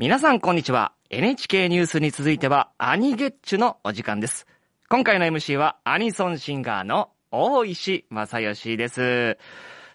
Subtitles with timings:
[0.00, 0.94] 皆さんこんにちは。
[1.10, 4.46] NHK ニュースに続いては、アニゲッチュのお時間です。
[4.88, 9.36] 今回の MC は、アニソンシンガーの大石正義です。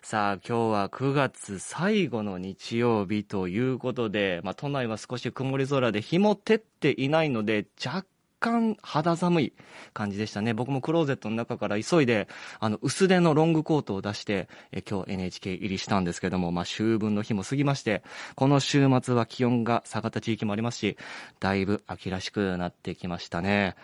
[0.03, 8.05] さあ、今日は9月最後の日曜日ということで、まあ、都内は少し曇り空で日も照っていないので、若
[8.45, 9.53] 干肌寒い
[9.93, 10.53] 感じでしたね。
[10.53, 12.27] 僕もクローゼットの中から急いで、
[12.59, 18.03] あの、薄手のロングコートを出して、え今日 NHK 入りしたんですけども、まあ、秋分の日も過ぎまして、
[18.35, 20.97] この週末は気温が下がった地域もありますし、
[21.39, 23.75] だいぶ秋らしくなってきましたね。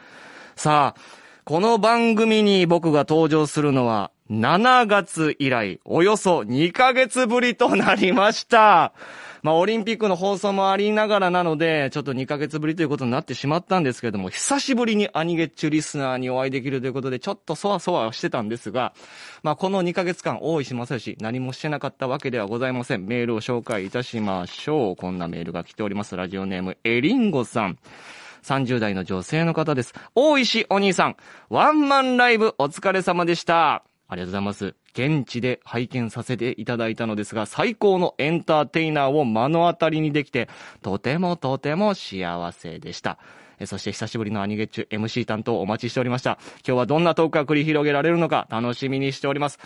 [0.56, 1.02] さあ、
[1.44, 8.94] この番組に僕が登場するのは、7月以来、およそ2ヶ月ぶりとなりました。
[9.44, 18.94] まあ、オリンピックの放送もありながらなので、ちょっと2ヶ月ぶりということになってしまったんですけれども、久しぶりにアニゲッチュリスナーにお会いできるということで、ちょっとそわそわしてたんですが、
[19.44, 23.06] まあ、この2ヶ月間、大石正義、何もしてなかったわけではございません。
[23.06, 24.96] メールを紹介いたしましょう。
[24.96, 26.16] こんなメールが来ております。
[26.16, 27.78] ラジオネーム、エリンゴさん。
[28.44, 29.94] 30代の女性の方です。
[30.16, 31.18] 大石お兄さん、
[31.50, 33.84] ワンマンライブお疲れ様でした。
[34.12, 34.76] ありがとうございます。
[34.92, 40.50] 現地で拝見させていただいたのですが、最高のエンターテイナーを目の当たりにできて、
[40.82, 43.20] とてもとても幸せでした。
[43.66, 46.40] そして久しぶりのアニゲッチュ MC 担当お待ちしておりました。
[46.68, 49.60] 今日はどんなトークが繰り広げられるのか楽しみにしております。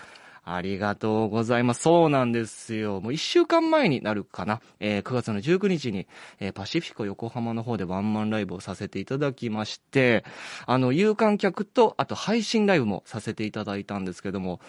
[0.46, 1.82] ありがとうございます。
[1.82, 3.02] そうなんですよ。
[3.02, 4.62] もう一週間前になるかな。
[4.80, 6.08] えー9月の19日に、
[6.40, 10.24] えーパシフィコ横浜の方でワンマンライブをさせていただきまして、
[10.68, 14.62] あの、有観客と、あと配信ライブもさせていただいたんですけども、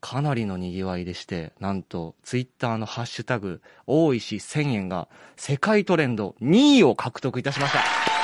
[0.00, 8.19] かなりの賑わいでして、なんと、ツイッターのハッシュタグ、大石1000円が世界トレンド2位を獲得いたしました。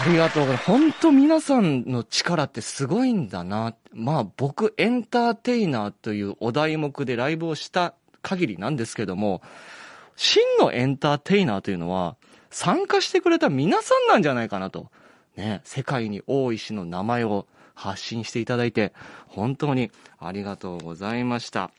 [0.00, 0.66] ありがとうございます。
[0.66, 3.74] 本当皆さんの力ってすごいんだな。
[3.92, 9.42] まあ僕、エンターテイナーというお題目でライブをした限りなんですけども、
[10.16, 12.16] 真のエンターテイナーというのは、
[12.50, 14.90] 参加してくれた皆さんなんじゃないかなと。
[15.36, 18.92] ね、世界に大石の名前を発信していただいて、
[19.26, 21.70] 本当にありがとうございました。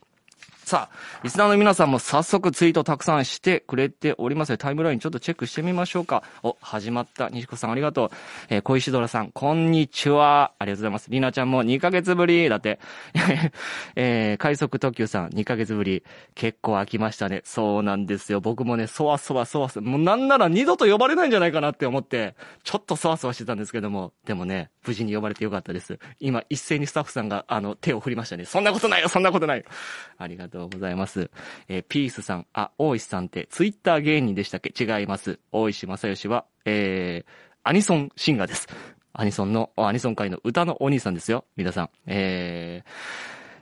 [0.69, 6.21] さあ、リスナーの皆さんも早速ツイートたくさんしてくれております、タイムラインちょっとチェックしてみましょうか。
[6.43, 7.27] お、始まった。
[7.29, 8.09] 西子さんありがとう。
[8.49, 10.51] えー小石ドラさん、こんにちは。
[10.59, 11.09] ありがとうございます。
[11.09, 12.49] りなちゃんも2ヶ月ぶり。
[12.49, 12.79] だって。
[13.95, 16.03] えー、快速特急さん2ヶ月ぶり。
[16.35, 17.41] 結構飽きましたね。
[17.45, 18.39] そうなんですよ。
[18.39, 19.87] 僕もね、そわそわそわそわ。
[19.87, 25.97] もうなんなら二度と呼ばれないんじゃないかなって思って、ちょっとそわそわしてたんですけども、でもね、無事に呼ばれてよかったです。
[26.19, 28.45] 今、一斉にスタッフさんが、あの、手を振りましたね。
[28.45, 29.63] そんなことないよ、そんなことないよ。
[30.19, 31.31] ありがとうとうございます。
[31.67, 34.71] えーピースさん、あ、大石さんって、ツイッター芸人でしたっけ？
[34.83, 35.39] 違います。
[35.51, 37.31] 大石正義は、えー、
[37.63, 38.67] アニソンシンガーです。
[39.13, 41.45] アニソンの、アニソン界の歌のお兄さんですよ。
[41.57, 41.89] 皆さん。
[42.05, 42.83] え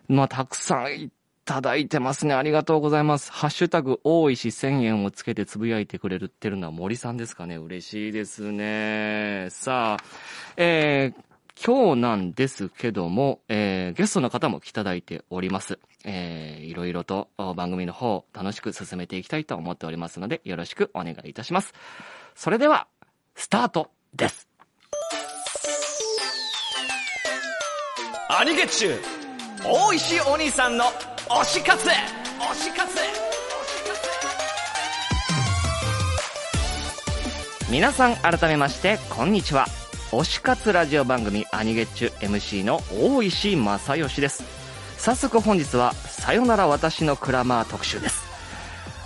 [0.09, 1.09] ー、まあ、たくさんい
[1.45, 2.33] ただいてますね。
[2.33, 3.31] ありがとうございます。
[3.31, 7.55] ハッシュタグ、大石1000円をつけてつぶやいてくれるってるのは森さんですかね？
[7.55, 9.47] 嬉しいですね。
[9.49, 10.03] さあ、
[10.57, 11.23] えー、
[11.65, 15.79] 今日なんですけども、えー、ゲストの方も来ただいております。
[16.05, 21.73] えー、いろいろとお番組の方楽しく進めていきたいと思っておりますので、よろしくお願いいたします。
[22.35, 22.87] それでは、
[23.35, 24.47] スタートです。
[28.29, 28.99] アニゲッチュ
[29.63, 30.85] 大石お兄さんの
[31.29, 31.91] 推し活推
[32.55, 32.97] し活
[37.71, 39.65] 皆さん改めましてこんにちは
[40.11, 44.41] 推し活ラジオ番組アニゲッチュ MC の大石正義です。
[44.97, 48.25] 早速本日はさよなら私のクラマー特集です。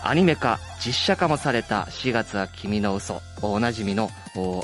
[0.03, 4.11] アニメ化実写化もされた4月は君の嘘おなじみの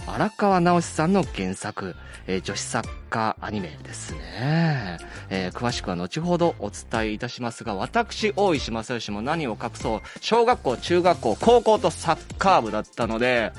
[0.05, 1.95] 荒川直志さんの原作、
[2.27, 4.99] えー女子作家アニメですね、
[5.29, 10.01] えー詳しくは後ほどお伝えいたしますが私大石正義も何を隠そう。
[10.21, 13.51] 小学校中学校高校とサッカー部だったので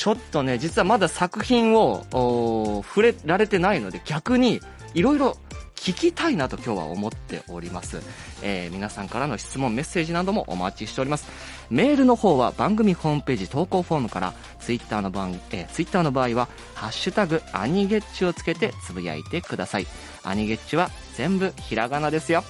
[0.00, 4.58] ちょっとね、実はまだ作品をおー触れられてないので、逆に
[4.94, 5.36] いろいろ
[5.74, 8.00] 聞きたいなと今日は思っております。
[8.40, 11.28] えー皆さんからの質問、メッセージなどもお待ちしております。
[11.68, 19.86] メールの方は番組ホームページ投稿フォームから、ツイッターの番、えーツイッターの場合は、ハッシュタグ、アニゲッチをつけてつぶやいてください。
[20.22, 22.42] アニゲッチは全部ひらがなですよ。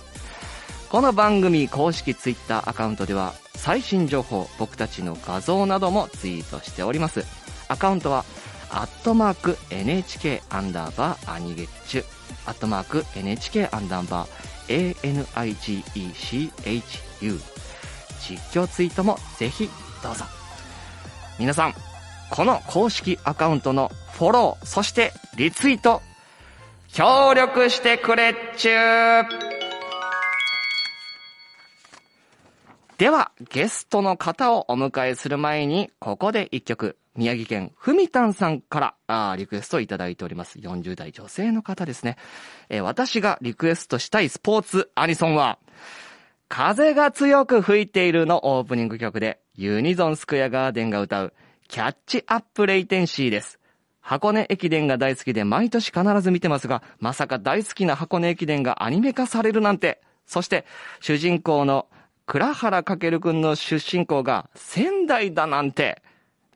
[0.91, 7.25] この番組公式ツイッターアカウントでは最新情報僕たちの画像などもツイートしております
[7.71, 8.25] アカウントは
[8.71, 12.05] アットマーク NHK アンダーバーアニゲッチュ。
[12.47, 16.51] アットマーク NHK アンダーバー ANIGECHU
[18.21, 19.71] 実況ツイートもぜひ
[20.03, 20.25] どうぞ。
[21.39, 21.75] 皆さん
[22.31, 26.03] この公式アカウントのフォローそしてリツイート
[26.93, 29.61] 協力してくれっちゅー
[32.99, 40.59] では、ゲストの方をお迎えする前に、ここで一曲、宮城県ふみたんさんからあリクエストをいただいております。
[40.59, 42.17] 40代女性の方ですね。
[42.69, 45.59] えー、私がリクエストしたいスポーツアニソンは、
[46.49, 51.33] 風が強く吹いているのオープニング曲で、ユニゾンスクエアガーデンが歌う、
[51.69, 53.61] キャッチアップレイテンシーです。
[54.01, 60.01] 箱根駅伝が大好きで毎年必ず見てますが、まさか大好きな箱根駅伝がアニメ化されるなんて。
[60.27, 60.65] そして、
[61.01, 61.87] 主人公の
[62.27, 66.03] 倉原翔くんの出身校が仙台だなんて。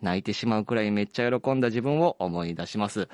[0.02, 3.08] 泣いてしまうくらいめっちゃ喜んだ自分を思い出します。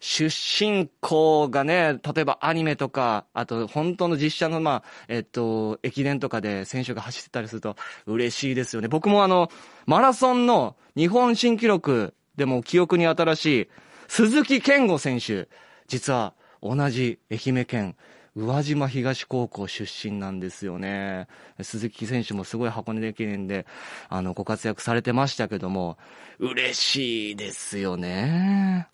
[0.00, 8.88] 出身校がね、例えばアニメとか、あと本当の実写のまあ、えっと、駅伝とかで選手が走ってたりすると嬉しいですよね。
[8.88, 9.50] 僕もあの、
[9.86, 13.68] マラソンの日本新記録でも記憶に新しい
[14.08, 15.48] 鈴木健吾選手、
[15.88, 17.96] 実は同じ愛媛県
[18.36, 21.26] 宇和島東高校出身なんですよね。
[21.62, 23.66] 鈴木選手もすごい箱根駅伝で、
[24.10, 25.96] あの、ご活躍されてましたけども、
[26.38, 28.88] 嬉しいですよね。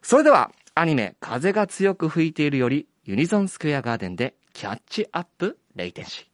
[0.00, 6.29] それでは、アニメ、風が強く吹いているより、ユニゾンスクエアガーデンで、キャッチアップ、レイテンシー。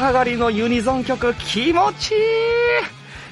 [0.00, 2.18] 下がりのユニゾン曲気持ちいい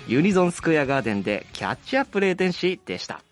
[0.07, 3.23] ユニゾンスクエアガーデンでキャッチアップ0点詞でした。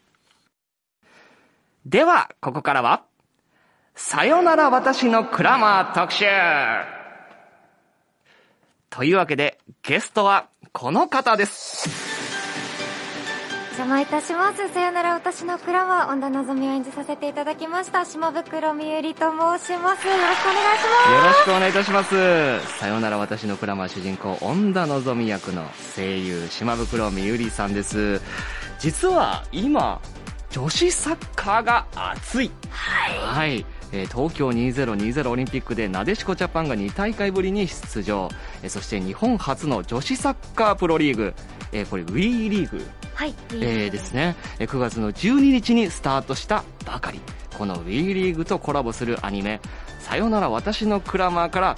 [1.84, 3.02] では、ここからは、
[3.94, 6.24] さよなら私のクラマー特集
[8.88, 11.90] というわけで、ゲストはこの方です。
[13.76, 14.72] 邪魔いたします。
[14.72, 20.08] さよなら私の蔵は、恩田のぞみを演じさせていただきました、島袋みゆりと申します。
[20.08, 21.12] よろしくお願いします。
[21.12, 22.78] よろしくお願いいたします。
[22.78, 28.22] さよなら私の蔵は主人公、恩田のぞみ役の声優、島袋みゆりさんです。
[28.78, 30.00] 実は今、
[30.48, 32.50] 女子サッカーが熱い。
[32.70, 33.18] はい。
[33.18, 33.66] はい。
[33.92, 38.30] え東京2020オリンピックでなでしこジャパンが2大会ぶりに出場、
[38.62, 41.34] えそして日本初の女子サッカープロリーグ、
[41.72, 42.82] えこれ WE リーグ
[43.16, 47.20] はい、えー、ですね、9月の12日にスタートしたばかり。
[47.56, 49.62] この WE リーグとコラボするアニメ、
[50.00, 51.76] さよなら私のクラマーから、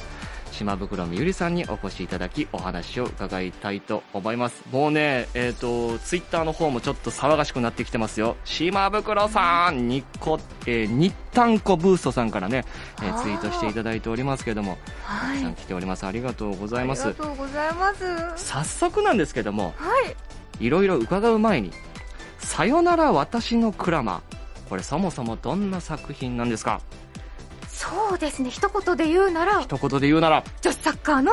[0.51, 4.65] 島袋みゆりさんにお越しいただきお話を伺いたいと思います。
[4.73, 8.37] もうねえっ、ー、とツイッターの方もちょっと騒がしくなってきてますよ。
[8.45, 12.65] 島袋さんにっこ、えー、にったんこブーストさんからね、
[13.03, 16.05] えー、ツイートしていただいておりますけどもたくさん来ております。
[16.07, 17.05] ありがとうございます。
[17.05, 18.05] ありがとうございます。
[18.37, 21.73] 早速なんですけども、はいいろいろ伺う前に
[22.39, 24.23] 「さよなら私のクラマ」
[24.69, 26.81] これそもそもどんな作品なんですか？
[27.69, 28.51] そうですね。
[28.51, 30.45] 一言で言うなら一言で言うなら。
[30.61, 31.33] 女子サッカーの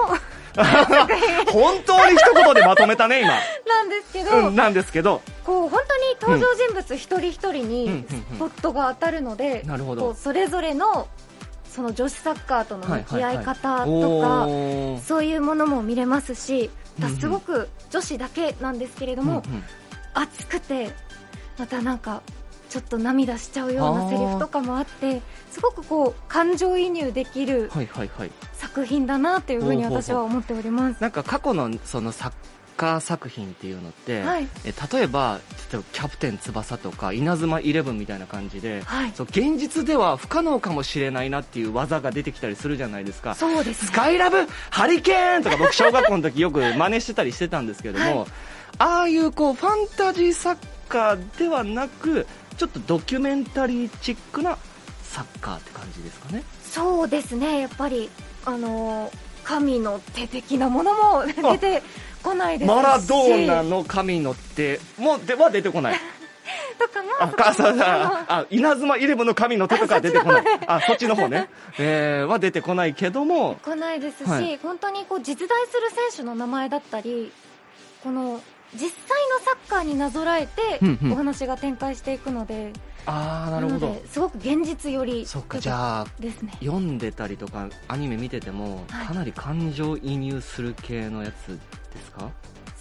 [1.51, 3.32] 本当に一言でまとめたね今。
[3.67, 5.22] なんですけど、うん、なんですけど。
[5.44, 8.05] こう本当に登場人物一人一人に
[8.36, 10.13] スポットが当たるので、なるほど。
[10.13, 11.08] それぞれの
[11.70, 14.48] その女子サッカーとの向き合い方とか、
[15.05, 16.70] そういうものも見れますし、
[17.20, 19.64] すごく女子だけなんですけれども、うんうん、
[20.14, 20.92] 熱くて、
[21.58, 22.22] またなんか、
[22.70, 27.72] ちょっと涙しちゃうようなセリフとかもあってすごくこう感情移入できる
[28.54, 31.02] 作品だなというふうに私は思っております。
[31.02, 32.34] なんか過去のそのサッ
[32.75, 35.39] カー作品っていうのって、はい、え例えば
[35.91, 43.36] キャプテン翼とか稲妻イレブンみたいな感じで、はい、そう現実では不可能かもしれないなっていう技が出てきたりするじゃないですか。
[43.36, 48.27] そうです、ね、スカイラブハリケーンとか僕小学校の時よく真似してたりしてたんですけども、はい。
[48.77, 50.58] ああいうこうファンタジーサッ
[50.89, 52.27] カーではなく
[52.58, 54.58] ちょっとドキュメンタリーチックな
[55.03, 56.44] サッカーって感じですかね。
[56.63, 57.62] そうですね。
[57.62, 58.10] やっぱり
[58.46, 59.12] あの
[59.44, 61.84] 神の手的なものも出て
[62.25, 62.75] こないですし。
[62.75, 66.00] マラドーナの神の手もでは出てこない。
[66.79, 67.10] とかも。
[67.20, 70.44] あ、かさあ、あ、稲妻イレブンの神の手とかは出てこない。
[70.67, 71.50] あ、そっちの方ね。
[71.77, 74.58] えー、は出てこないけども、来ないですし、はい。
[74.62, 77.32] 本当にこう実在する選手の名前だったり
[78.03, 78.41] この
[78.74, 81.12] 実際のサッカーになぞらえてうんうん。
[81.13, 82.74] お話が展開していくので、
[83.05, 83.88] あー、なるほど。
[83.88, 83.95] の。
[84.01, 86.53] ですごく現実寄りそっか、じゃあ、ですね。
[86.59, 89.07] 読んでたりとか、アニメ見てても、はい。
[89.07, 91.47] かなり感情移入する系のやつ
[91.93, 92.29] ですか？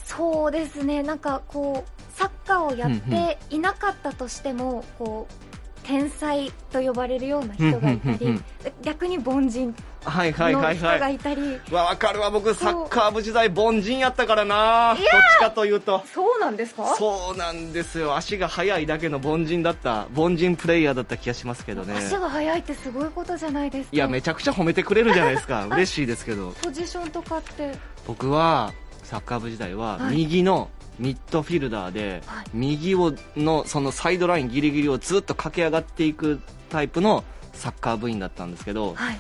[0.05, 1.03] そうですね。
[1.03, 5.54] なんかこうサッカーをやっていなかったとしても、こう
[5.85, 8.41] 天才と呼ばれるような人がいたり、
[8.83, 9.75] 逆に凡人
[10.05, 11.15] はいはいのはい人がはい。
[11.15, 16.03] いたり、わ、わかるわ、僕、サッカー部時代、凡人やったからなどっちかというと。
[16.13, 16.95] そうなんですか？
[16.97, 18.17] そうなんですよ。
[18.17, 21.95] 足が速いだけの凡人だった、凡人プレイヤーだった気がしますけどね。
[21.97, 25.67] 足が速いってすごいことじゃないですかいや、めちゃくちゃ褒めてくれるじゃないですか。
[25.73, 26.53] 嬉しいですけど。
[26.63, 27.73] ポジションとかって
[28.07, 28.73] 僕は
[29.03, 32.45] サッカー部時代ははい右のミッドフィルダーで、はい。
[32.53, 39.19] 右をのそのサイドラインギリギリをずっと駆け上がっていくタイプのサッカー部員だったんですけど、はい。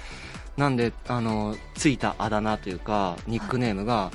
[0.56, 4.10] なんであのついたあだ名というかニックネームが、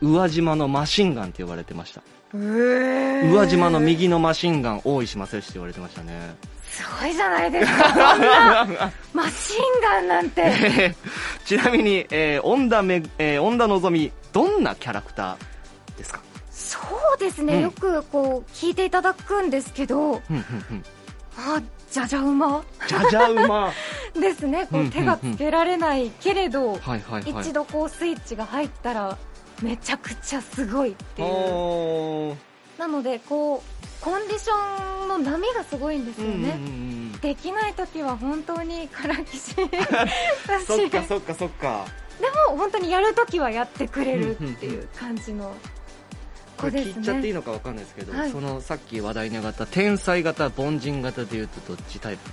[0.00, 2.02] 宇和島のマシンガンって呼ばれてました、
[2.34, 6.34] 宇和島の右のマシンガン大石正義って言われてましたね。
[6.70, 8.90] すごいじゃないですか。
[9.14, 10.42] マシンガンなんて。
[10.42, 10.94] え
[11.44, 16.20] ーちなみに、えー、恩田め、えー、恩田のぞみどんなキャラクターですか？
[16.88, 17.62] そうですね、うん。
[17.62, 20.84] よくこう聞いていただくんですけどふんふんふん。
[21.38, 22.64] あじゃじゃ馬？
[22.88, 23.72] じゃじゃ馬。
[24.14, 27.22] ですねこうんうんううん手がつけられないけれど、はいはいはい。
[27.42, 29.16] 一度こうスイッチが入ったら
[29.62, 32.36] めちゃくちゃすごいっていう。
[32.78, 39.56] なのでこうコンディションの波がすごいんですよね、うんうんうんできない時は本当にからきし
[40.46, 41.86] だしそっかそっかそっか。
[42.20, 45.54] でも本当にやる時はやってくれるっていう感じの
[46.70, 48.30] です聞いちゃっていいねのかわかんないですけど、はい。
[48.30, 52.30] そのさっき話題に上がった天才型凡人型でいうとどっちタイプ？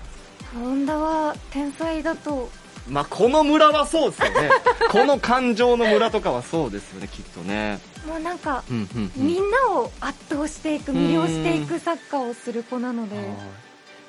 [0.60, 2.50] 本田は天才だと。
[2.90, 4.50] まあこの村はそうですよね。
[4.92, 7.80] この感情の村とかはそうですよねきっとね。
[8.08, 9.28] もうなんかうんうんうん。
[9.28, 13.16] みんなを圧倒していく魅了していくサッカーをする子なので。
[13.16, 13.26] はい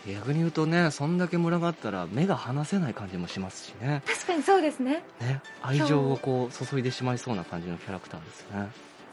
[0.07, 4.03] 逆に言うとねそんだけ村があったら目が離せない感じもしますしね。
[4.07, 5.03] 確かにそうですね。
[5.21, 5.41] ね。
[5.63, 8.69] 愛情をこう注いでしまいそうな感じのキャラクターですね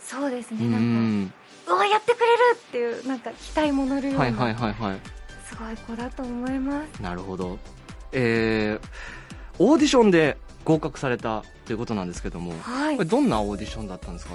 [0.06, 1.34] そうですうねなんん
[1.66, 5.00] かうわやってくれるっていうなんか期待も乗るような、はいはいはいはい。
[5.48, 7.02] すごい子だと思います。
[7.02, 7.58] なるほど。
[8.12, 8.88] えー、
[9.60, 12.98] オーディションで合格されたということなんですけども、はい。
[12.98, 14.34] これどんなオーディションだったんですか？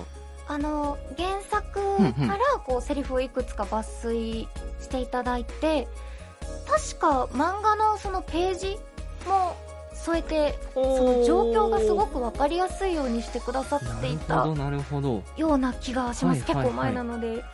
[0.48, 2.12] あの原作うんうん。
[2.28, 4.48] からこうセリフをいくつか抜粋
[4.80, 5.88] していただいて
[6.66, 8.78] 確か漫画のそのページ
[9.26, 9.56] も
[10.06, 16.64] 添えてその状況がすごく分かりやすいようにしてくださっていたような気がします、はいはいはい。
[16.64, 17.44] 結構前なので。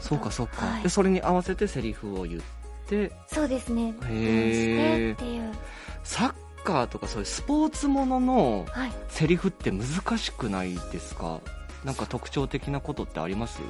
[0.00, 0.82] そうかそうか、はい。
[0.84, 2.40] でそれに合わせてセリフを言っ
[2.88, 3.12] て。
[3.26, 3.92] そうですね。
[3.92, 5.52] してっていう
[6.02, 6.34] サッ
[6.64, 8.92] カーとかそういうスポーツもののはい。
[9.08, 11.40] セリフって難しくないですか？
[11.84, 13.60] なんか特徴的なことってあります？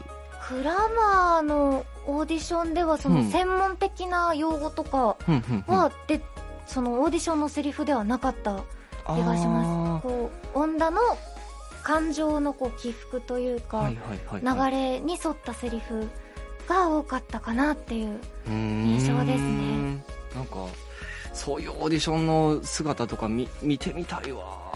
[0.46, 3.30] クラマーのオーディションではそのうん。
[3.30, 5.16] 専門的な用語とか
[5.66, 6.22] は、で
[6.68, 8.62] そのオーディションのセリフではなかった
[9.06, 10.02] 気がします。
[10.02, 11.00] こう恩田の
[11.82, 16.08] 感情のこう起伏というか、流れに沿ったセリフ
[16.68, 20.04] が多かったかなっていう印印象ですね。
[20.34, 20.66] なんか
[21.32, 24.68] そういうオーディションの姿とか見見てみたいわ。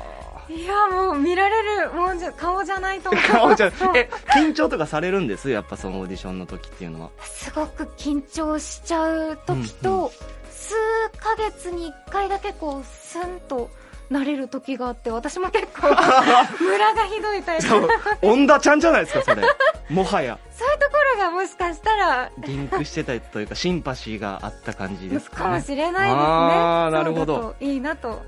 [0.49, 5.51] いやもう見られるもんじゃ顔じゃないと思う 顔じゃえ緊張とかされるんです？
[5.51, 7.11] やっぱそのオーディションの時っていうのは。
[7.23, 10.02] すごく緊張しちゃう時と、うんう数ヶ
[11.59, 13.71] 月に1回だけこうスンと
[14.11, 15.89] なれる時があって私も結構
[16.63, 17.67] ムラがひどいタイプ。
[18.23, 19.43] 恩田ちゃんじゃないですかそれ。
[19.89, 20.39] もはや。
[20.55, 22.31] そういうところがもしかしたら。
[22.39, 26.23] リンクしてたというかシンパシーがあった感じですかかもねしれないですね。
[26.23, 27.55] あーなるほど。
[27.61, 28.21] いいなと。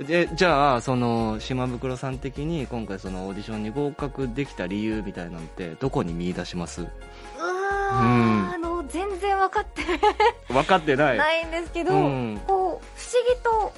[0.00, 6.82] でじゃあその島袋さん的に今回そのオーディションに合格できた理由みたいなんてどこに見出します？
[6.82, 8.63] うわー、あの
[8.94, 9.82] 全然分かって
[10.52, 11.18] 分かってない。
[11.18, 12.40] ないんですけど、うん。
[12.46, 13.72] こう不思議と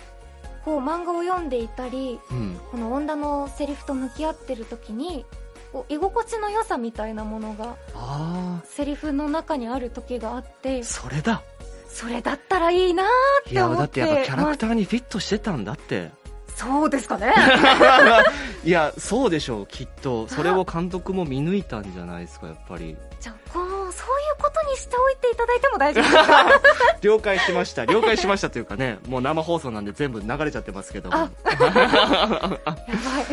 [0.65, 2.61] こう漫画を読んでいたりうん。
[2.71, 5.25] この女のセリフと向き合ってる時に
[5.73, 11.43] こう居心地の良さみたいなものがあセリフの中にある時があってあそれだ。
[11.89, 13.09] それだったらいいなーっ
[13.51, 16.11] いやて思っだっててやっぱキャラクタターにフィットしてたんだって。
[16.55, 17.35] そうですかね。
[18.65, 20.27] いやそうでしょうきっと。
[20.29, 22.97] それを監督も見抜いたんじゃないですかやっぱり。
[23.21, 23.37] じゃあ
[23.87, 26.61] こうそういうことにしておいていただいても大丈夫ですか？
[27.03, 27.85] 了解しました。
[27.85, 31.11] 了解しましたというかねもう生放送なんで全部流れちゃってますけど。
[31.11, 31.31] もあ。
[31.51, 32.57] やば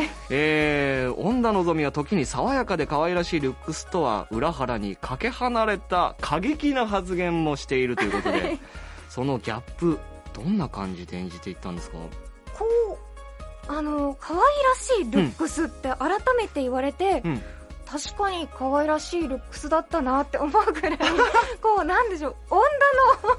[0.02, 0.10] い。
[0.30, 8.60] えー、恩田のぞみは時に爽やかで可愛らしいルックスとは裏腹にかけ離れた過激な発言もしているということで、はい。
[9.08, 9.98] そのギャップ
[10.32, 11.98] どんな感じで演じていったんですか？
[12.56, 12.64] こ
[13.68, 14.44] うあの可愛ら
[14.74, 17.42] しいルックスって改めて言われて、うん
[17.86, 20.98] 確かに可愛らしいルックスだったなって思うぐらい
[21.62, 23.38] こうなんでしょう女の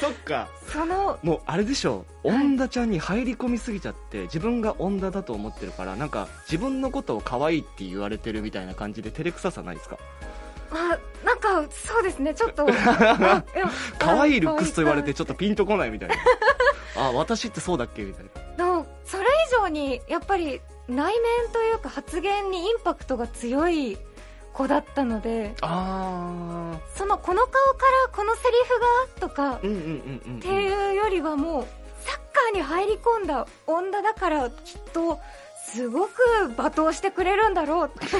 [0.00, 0.48] そっか。
[0.72, 9.96] そのもうあれでしょ恩田ちゃんに入り込みすぎちゃって自分が恩田だと思ってるからなんか自分のことを可愛いって言われてるみたいな感じで照れくささないですか？
[10.72, 12.34] あなんかそうですね。
[12.34, 12.66] ちょっと
[13.98, 16.14] 可愛いルックスと言われてあちょっとピンとこないみたいな。
[16.96, 18.02] あ私ってそうだっけ？
[18.02, 18.56] みたいな。
[18.56, 19.28] でもそれ以
[19.62, 23.98] 上にやっぱり内面というか発言にインパクトが強い
[24.52, 27.58] 子だったのであそのこの顔か
[28.08, 28.54] らこのセリ
[29.18, 31.66] フがとかっていうよりはもう
[32.00, 35.18] サッカーに入り込んだ女だからきっと
[35.66, 36.12] すごく
[36.56, 38.16] 罵倒してくれるんだろうって。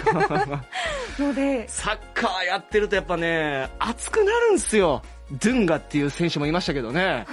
[1.22, 5.02] のでサッカーやってるとやっぱね熱くなるんすよ。
[5.30, 7.26] ドゥンガっていう選手もいましたけどね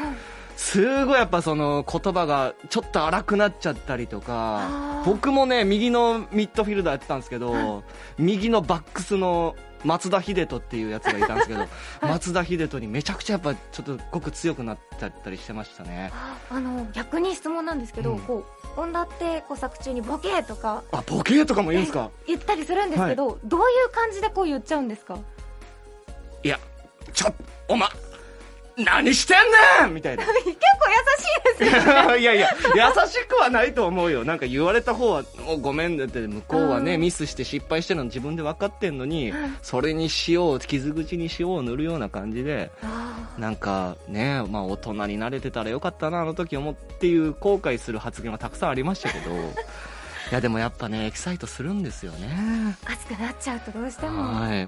[0.56, 7.84] すごいやっぱその言葉がちょっと荒くなっちゃったりとか僕もね右のミッドフィルダーやってたんですけど
[8.18, 11.68] 右のバックスの松田秀人っていうやつがいたんですけど、
[12.02, 16.10] 松田秀人にめちゃくちゃやっぱちょっとごく強くなっちゃったりしてましたね。
[16.50, 18.20] あの逆に質問なんですけど、うん。
[18.20, 18.46] こ
[18.78, 20.84] う女ってこう作中にボケとか。
[20.94, 22.12] あボケとかも言うんですか？
[22.26, 25.18] 言ったりするんですけど、どういう感じでこう言っちゃうんですか？
[26.44, 26.58] いや
[27.12, 27.34] ちょ
[27.68, 27.90] おま
[28.78, 29.38] 何してん
[29.86, 29.94] ねん！
[29.94, 30.24] みたいな。
[30.34, 30.56] 結構優
[31.64, 34.26] しいですよ いやいや、優しくはないと思うよ。
[34.26, 35.24] なんか言われた方は、
[35.62, 37.02] ごめんだって、向こうはね、うん。
[37.02, 49.36] ミスして失敗してるの自分で分かってんのに、それに塩を、傷口に塩を塗るような感じで、あなんかね、まあ大人になれてたらよかったな、あの時思っていう後悔する発言はたくさんありましたけど、 い
[50.32, 52.76] やでもやっぱね、エキサイトするんですよね。
[52.84, 54.40] ー熱くなっちゃうとどうしても。
[54.42, 54.68] はい。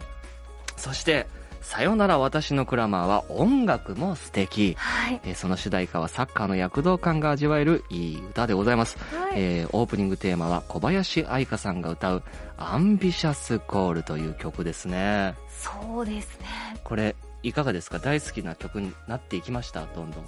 [0.77, 1.25] そして、
[1.65, 4.75] さよなら私のクラマーは音楽も素敵。
[4.77, 8.97] はいえーその主題歌はサッカーの躍動感が味わえるいい歌でございます。
[9.13, 12.23] はい、えーオープニングテーマは小林愛香さんが歌う
[12.57, 15.33] アンビシャスコールという曲ですね。
[15.49, 16.45] そうですね
[16.83, 17.97] これ、いかがですか？
[17.99, 19.81] 大好きな曲になっていきました？
[19.95, 20.25] どんどん。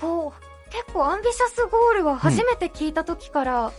[0.00, 3.72] こう結構アンビシャスゴールは初めて聞いた時から、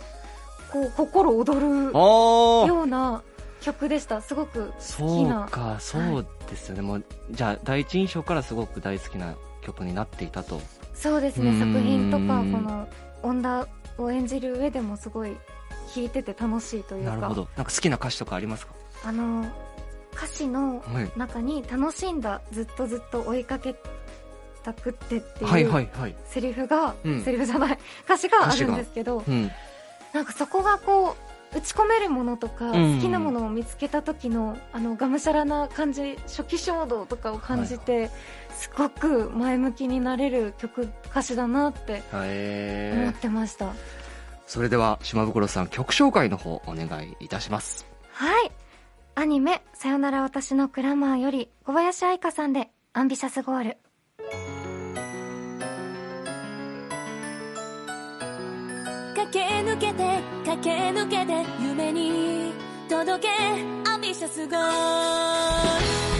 [0.72, 3.22] こう心躍るような
[3.62, 6.82] 曲でしたすごく好きそうなか、そうですよね。
[6.82, 10.60] もう、じゃあ、第一印象からすごく大好きな曲になっていたと。
[10.94, 12.88] そうですね作品とかこの
[13.22, 13.66] 女
[13.98, 15.36] を演じる上でもすごい
[15.94, 17.48] 聴いてて楽しいというかなるほど。
[17.56, 18.74] なんか好きな歌詞とかありますか？
[19.04, 19.44] あの
[20.14, 21.10] 歌詞のはい。
[21.18, 23.74] 中に「楽しんだずっとずっと追いかけ
[24.62, 26.14] たくって」ってはいいうはいはい。
[26.26, 29.50] セリフが、うんセリフじゃない歌詞があるんですけどうん。
[30.12, 32.96] なんかそこがこう打ち込めるものとか、うん。
[32.96, 38.10] 好きなものを見つけた時のあのがむしゃらな感じ初期衝動とかを感じて、
[38.50, 43.72] すごく前向きになれる曲歌詞だなって思ってました、
[44.46, 47.86] それでは、島袋さん、曲紹介の方、お願いいたします。
[48.12, 48.52] はい。
[49.14, 53.76] アニメ「さよなら私のクラマー」より小林愛香さんで「アンビシャスゴール」
[59.26, 62.52] 駆け抜けて駆け抜けて夢に
[62.88, 63.28] 届け
[63.88, 66.11] アンビシャスゴー。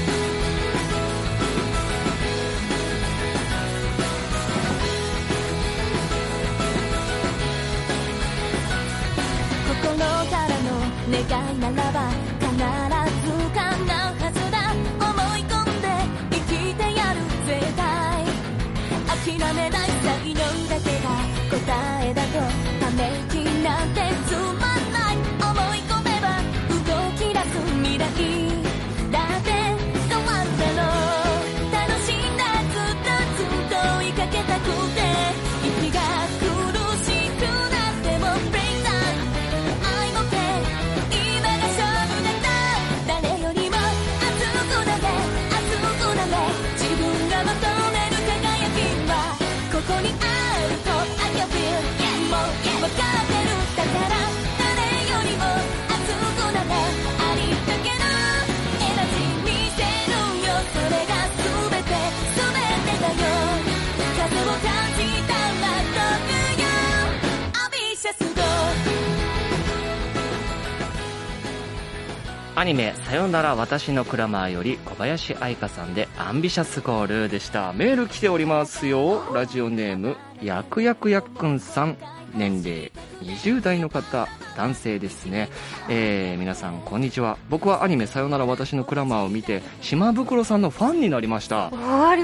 [72.63, 77.73] アニメ「さよなら私のクラマー」より小林愛花さんで「アンビシャスゴール」でした。
[77.73, 79.25] メール来ておりますよ。
[79.35, 81.97] ラジオネームやくやくやっくんさん。
[82.35, 82.93] 年齢
[83.23, 85.49] 20代の方男性ですね、
[85.89, 87.39] えー、皆さんこんにちは。
[87.49, 91.71] 僕はアニメ「さよなら私のクラマー」を見て島袋さんのファンになりました。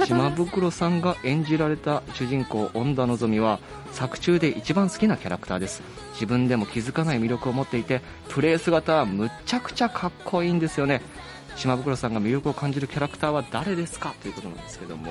[0.06, 3.60] 島袋さんが演じられた主人公恩田のぞみは
[3.92, 5.82] 作中で一番好きなキャラクターです。
[6.12, 11.00] 自分でも気づかない魅力を持っていてプレー姿はむっちゃくちゃかっこいいんですよね。
[11.56, 14.14] 島袋さんが魅力を感じるキャラクターは誰ですか？
[14.22, 15.10] ということなんですけども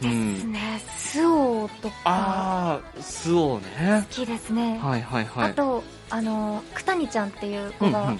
[0.00, 0.08] で
[0.38, 1.94] すね、スオとか。
[2.04, 4.06] ああスオね。
[4.08, 4.78] 好きですね。
[4.82, 5.50] はいはいはい。
[5.50, 8.14] あとあの九谷ちゃんっていう子が、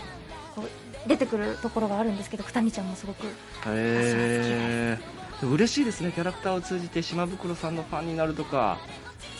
[0.54, 3.30] こう出てくるところがあるんですけど九谷ちゃんもすごくへ
[3.66, 4.98] え
[5.42, 8.78] 嬉しいですねキャラクターを通じて島袋さんのファンになるとか。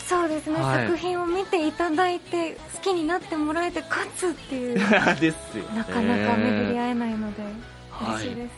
[0.05, 4.79] そうですね、はい、作品を見ていただいて好きになってもらえてかつっていう。
[5.21, 7.43] ですよ、なかなか巡り合えないので
[8.07, 8.49] 嬉しいです、はい、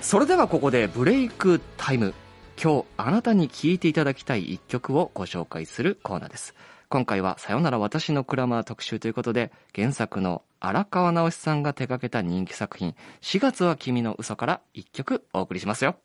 [0.00, 2.14] それではここでブレイクタイム
[2.62, 6.54] 今日あなたに聴いていただきたい一曲をご紹介するコーナーです。
[6.90, 15.96] 今回はさよなら私のクラマー特集ということで、原作の荒川直さんが手掛けた人気作品、4月は君の嘘から一曲お送りしますよ。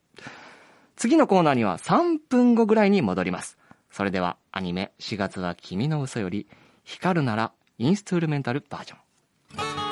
[0.96, 3.58] 次のコーナーには3分後ぐらいに戻ります。
[3.92, 6.48] それではアニメ4月は君の嘘より
[6.86, 9.85] 光るならインストゥルメンタルバージョン。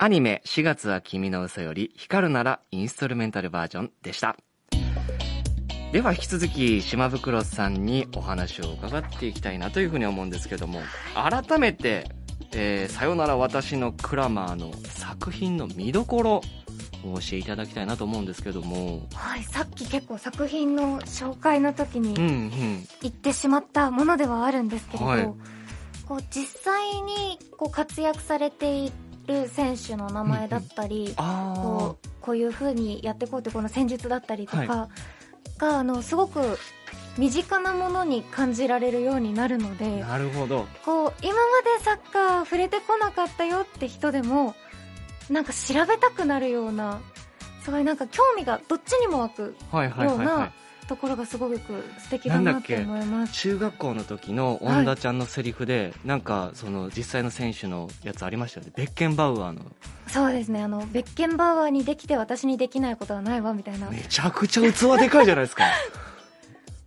[0.00, 4.36] アニメ4月は君の嘘より光るならインストルメンタルバージョンでした。
[5.90, 10.82] では引き続き島袋さんにお話を伺っていきたいなというふうに思うんですけども、
[11.14, 12.08] 改めて、
[12.52, 16.42] えー、さよなら私のクラマーの作品の見どころを
[17.02, 19.08] 教えていただきたいなと思うんですけども。
[19.14, 22.88] はい、さっき結構作品の紹介の時にうんうん。
[23.02, 25.28] 言ってしまったものではあるんですけれど、はい
[26.06, 28.90] こう実際にこう活躍されてい
[29.28, 34.88] る選手の名前だったり、あこうこういう風にやっていこうってこの戦術だったりとかは
[35.58, 36.58] が、あのすごく
[37.16, 39.74] 身近なものに感じられるようになるのあ。
[39.74, 40.66] でなるほど。
[40.84, 44.54] こう今までサッカー触れてこなかったよって人でも
[45.30, 47.00] なんか調べたくなるような
[47.62, 50.24] すごいなんか興味がどっちにも湧くはいはいはい、は。
[50.24, 50.52] ようない
[50.88, 51.58] ところがすごく
[51.98, 53.32] 素敵だなって思います。
[53.34, 58.72] 中学校の時の恩田ちゃんのセリフで、なんかその実際の選手のやつありましたよね。
[58.74, 59.60] ベッケンバウアーの。
[60.08, 65.64] そうですねあのベッケンバウアーにできて私にできないことはないわみたいなめちゃくちゃ器でかいじゃないですか。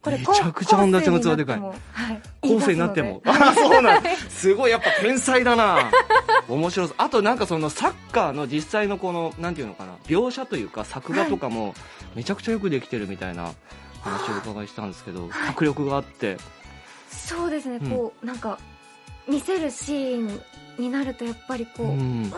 [0.01, 3.21] これめちゃくちゃ恩田ちゃんの器でかい後世になっても。
[3.23, 5.91] 言いあ、そうなんすごい、やっぱ天才だな
[6.47, 6.95] 面白そう。
[6.97, 11.75] あとなんかそのサッカーの実際のこの、なんていうのかな、描写というか作画とかも、
[12.15, 13.51] めちゃくちゃよくできてるみたいな
[14.01, 16.37] 話をお伺いしたんですけど、はい迫力があって。
[17.09, 18.57] そうですね、うんこうなんか
[19.27, 20.41] 見せるシーン
[20.77, 22.23] になるとやっぱりこう、うわん。
[22.25, 22.29] ー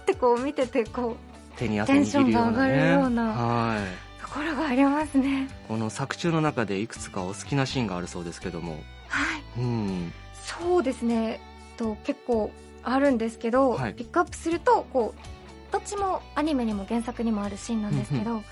[0.00, 1.16] ってこう見ててこ
[1.56, 2.04] 手に汗握るような、ね。
[2.04, 3.82] テンションが上がるようなはい。
[3.82, 3.86] う
[4.20, 8.72] ところがありますねこの作中の中でいくつかお好きなシーンがあるそうですけども。
[9.08, 10.12] はいうん。
[10.34, 11.40] そうですね
[11.76, 12.50] と結構
[12.82, 18.42] あるんですけど、はいピックアップするとこうどっちもアニメにも原作にもあるシーンなんですけど、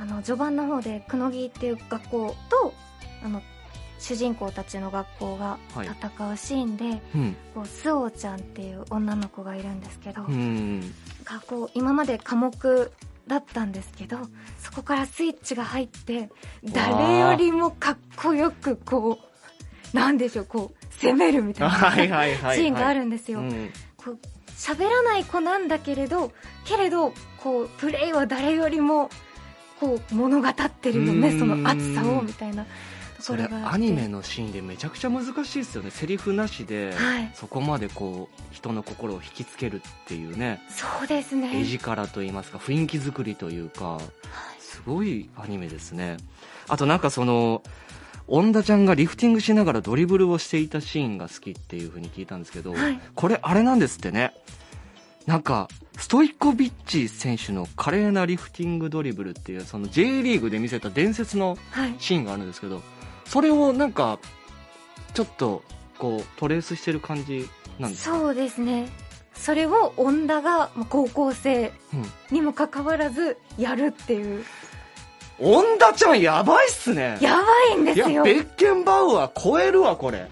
[0.00, 2.74] あの序盤の方でくのぎっていう学校と
[3.22, 3.42] あの
[3.98, 7.36] 主人公たちの学校がはい戦うシーンで、うん。
[7.54, 10.80] こうスオちゃんっていう女の子がいるんですけど、うん。
[11.24, 12.92] がこう今まで科目
[13.26, 14.18] だったんですけど
[14.58, 16.30] そこからスイッチが入って
[16.64, 19.20] 誰よりもかっこよくこ
[19.92, 22.56] うなんでしょうこう攻めるみたいな はいはいはいはい。
[22.56, 23.40] シーンがあるんですよ。
[23.40, 24.18] うんこう
[24.56, 26.32] 喋らない子なんだけれど
[26.66, 29.08] けれどこうプレイは誰よりも
[29.80, 32.66] こう物語ってるよねその熱さをみたいな
[33.20, 35.90] とそれアニメのシーンでめちゃくちゃ難しいですよね。
[35.90, 37.30] セリフなしで、はい。
[37.34, 40.62] そこまでこう人の心を引きつけるっていうね。
[40.70, 41.60] そうですね。
[41.60, 43.98] 絵力といいますか雰囲気作りというか
[44.58, 46.16] すごいアニメですね。
[46.68, 47.62] あとなんかその
[48.26, 53.00] 恩田ちゃんがリフティングしながらドリブルをしていたシーンが好きっていう風に聞いたんですけど、はい。
[53.14, 54.32] これあれなんですってね。
[55.26, 55.68] なんか
[56.00, 61.94] ストイコビッチ選手の華麗なリフティングドリブルっていうその J リーグで見せた伝説のはい。
[61.98, 62.80] シーンがあるんですけど
[63.26, 64.18] それをなんか
[65.14, 65.62] ちょっと
[65.98, 68.18] こうトレースしてる感じなんですか？
[68.18, 68.88] そうですね。
[69.34, 72.04] それを恩田がまあ高校生うん。
[72.30, 74.44] にもかかわらずやるっていう。
[75.38, 77.18] 恩田ちゃんやばいっすね。
[77.20, 77.42] やば
[77.74, 80.28] いんでいやすよベッケンバウアー超えるわこれ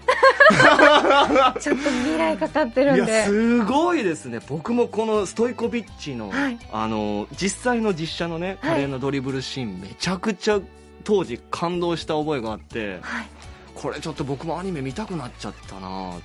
[1.59, 4.39] ちょっと未来かかってるいやんですごいですね。
[4.47, 6.59] 僕もこのストイコビッチの、はい。
[6.71, 8.71] あの実際の実写のねはい。
[8.71, 10.59] 華麗なドリブルシーン、めちゃくちゃ
[11.03, 13.27] 当時感動した覚えがあってはい。
[13.75, 16.21] これちょっと僕もアニメ見たくなっちゃったなね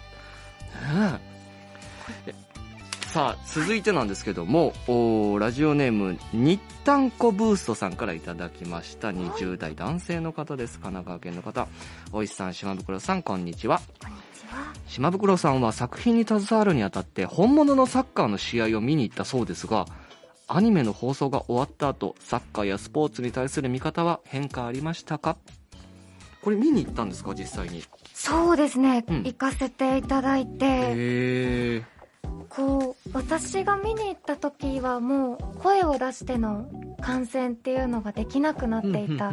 [2.26, 2.34] ええ
[3.14, 9.10] さあ続いてなんですけどもおラジオネーム日丹子ブーストさんからいただきました。
[9.10, 10.80] 20代男性の方です。
[10.80, 11.68] 神奈川県の方。
[12.10, 13.80] おいしさん島袋さんこんにちは。
[14.02, 14.72] こんにちは。
[14.88, 19.86] 島袋さんは作品に携わるにあたって本物のサッカーの試合を見に行ったそうですが
[20.48, 25.36] アニメの放送が終わった後サッカーやスポーツに対する見方は変化ありましたか？
[26.42, 27.84] これ見に行ったんですか実際に？
[28.12, 29.16] そうですね、うん。
[29.18, 31.84] 行かせていただいて、
[32.48, 36.66] こう私が見に行った時はもう声を出しての
[37.00, 39.32] 観戦っていうのができなくなっていた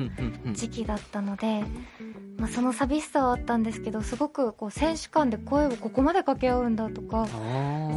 [0.54, 1.64] 時期だったので、
[2.38, 7.28] まあ、その寂しさはあったんですけどすごくこう選手間で声をここまで掛け合うんだとか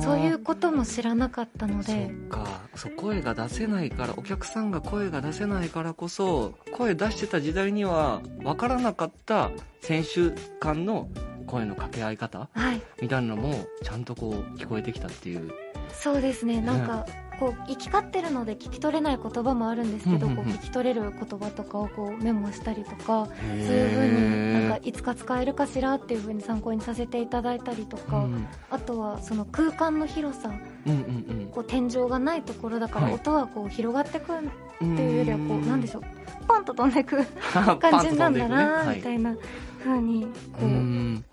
[0.02, 2.62] そういうことも知らなかったのそでっか。
[2.76, 11.08] そう声が出せないからお客さんが声が出せないからこそ声出してた時代には分からなかった選手間の
[11.46, 12.82] 声の掛け合い方はい。
[13.00, 15.50] みたいなのもちゃんとこう聞こえてきたっていう。
[15.92, 16.60] そうですね。
[16.60, 17.06] なんか
[17.38, 30.50] こう行き交ってるので聞き取れない言葉もあるんですけど、こう聞き取れる言葉とかをこうメモしたりとかそういうふうになんかいつか使えるかしらっていうふうに参考にさせていただいたりとか、うんあとはその空間の広さ。
[30.86, 33.14] うんうんこう天井がないところだからはい。
[33.14, 34.32] 音はこう広がってく
[34.82, 36.02] んっうんていうよりはこうなんでしょう。
[36.46, 38.96] ポンと飛んでくパンと 感じなんだなはい。
[38.96, 39.36] みたいな
[39.82, 40.28] 風にこ
[40.62, 41.24] うう、ん。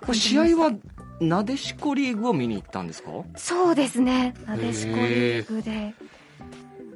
[0.00, 0.72] これ試合は
[1.20, 3.10] なでしこリーグを見に行ったんですか？
[3.36, 4.34] そうですね。
[4.46, 5.94] なでしこリーグで。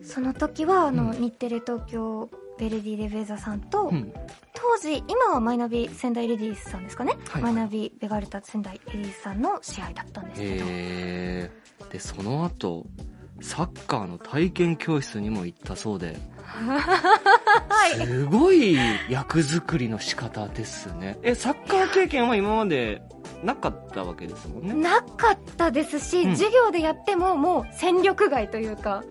[0.02, 4.12] その時はあの、うん、日テレ東京ベルディ・レベーザさんと、うん、
[4.52, 11.88] 当時今はマイナビ仙台レディースさんですかね、はい、マイナビベガルタ仙台レディースさんの試合だったんですけど。
[11.90, 12.86] でその後
[13.40, 16.16] サッカーの体験教室にも行ったそうで。
[17.96, 18.76] すごい
[19.08, 21.18] 役作りの仕方ですね。
[21.22, 23.02] えサッカー経験は今まで
[23.42, 24.74] なかったわけですもんね。
[24.74, 29.04] なかったですし、うん、授業でやってももう戦力外というか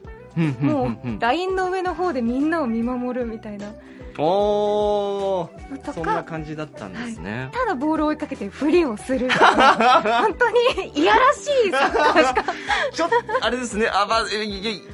[0.60, 3.74] もうラインの上の方でみんなを見守るみたいな
[4.18, 5.94] おー。
[5.94, 9.30] そんな感じだったんですね、はい、ただボールを追いかけてフリをする。
[9.32, 10.50] 本当
[10.82, 11.72] にいやらしい。
[11.72, 12.46] サッカーしか
[12.92, 13.88] ちょっとあれですね。
[13.88, 14.24] あ、まあ、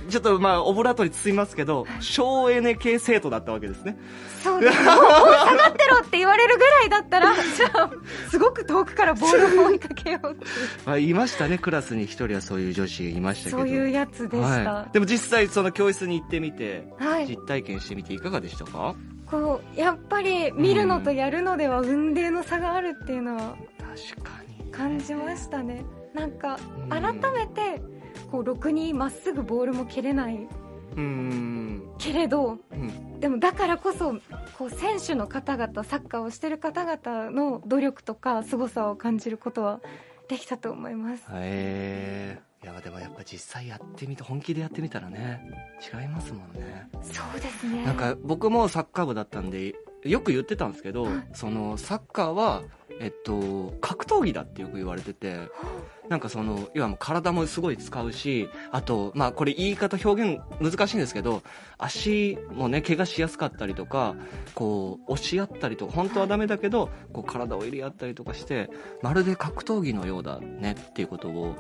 [0.10, 3.98] ちょっとまあオブラートに包みますけど省エネ系生徒だったわけですね。
[4.44, 4.84] そうです。
[4.84, 7.92] もう下がってろって言われるぐらいだったら じゃあ
[8.30, 10.46] すごく遠くからボールを追いかけようって
[10.86, 12.10] ま あいましたねクラスに。
[12.10, 13.58] 一人はそういう女子いましたけど。
[13.60, 18.96] そういうやつでした、はい、でも実際その教室に行ってみて、はい、実体験してみていかがでしたか？
[19.30, 24.32] こうやっぱり見るのとやるのでは運命の差があるっていうのは確か
[24.64, 24.72] に。
[24.72, 25.84] 感じましたね。
[26.14, 26.58] なんか
[26.90, 27.82] 改めて
[28.32, 30.48] こうろくにまっすぐボールも蹴れない。
[31.98, 34.16] けれど、うん、でもだからこそ
[34.58, 39.80] こう選手の方々サッカーをしてる方々の努力とか凄さを感じることは
[40.28, 41.24] できたと思います。
[41.32, 45.42] へえいやでもやっぱ実際やってみて本気でやってみたらね
[45.94, 46.90] 違いますもんね。
[47.02, 47.86] そうですね。
[47.86, 52.64] なんか僕もサッカー部だったんでよく言ってたんですけど、はい、そのサッカーは
[53.00, 55.48] えっと格闘技だってよく言われてて
[56.10, 61.44] なんかその要はもう体もすごい使うしあとまあこれ言い方表現難しいんですけど
[61.78, 64.16] 足もね怪我しやすかったりとか
[64.54, 68.70] こう押し合ったりとか本当はダメだけどこう体を入れ合ったりとかして
[69.02, 71.56] まるで格闘技のようだねっていうことを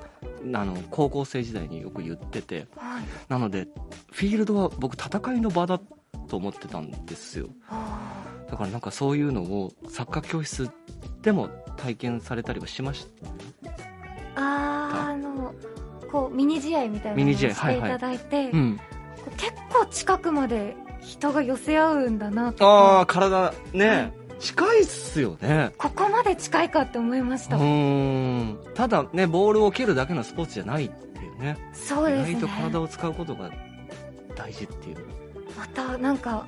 [0.53, 3.67] あの高校生時代によく言ってて、はい、なので
[4.11, 5.79] フィールドは僕戦いの場だ
[6.27, 7.49] と思ってたんですよ。
[8.49, 10.69] だからなんかそういうのをサッカー教室
[11.21, 13.07] でも体験されたりはしまし
[14.35, 14.41] た。
[14.41, 15.53] ああの
[16.11, 18.79] こうミニ試合みたいなのをしていただいて、はいはいうん、
[19.37, 25.71] 結構近くまで人が寄せ合うんだなとああ体ね、はい近いっすよね。
[25.77, 27.57] ここまで近いかって思いました。
[27.57, 28.57] うん。
[28.73, 31.57] ただねボールを蹴るだけのスポーツじゃないっていうね。
[31.73, 32.31] そうですね。
[32.31, 33.51] 意外と体を使うことが
[34.35, 34.97] 大事っていう。
[35.57, 36.47] またなんか